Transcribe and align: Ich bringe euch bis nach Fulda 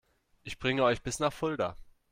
Ich 0.41 0.57
bringe 0.57 0.81
euch 0.83 1.03
bis 1.03 1.19
nach 1.19 1.31
Fulda 1.31 1.75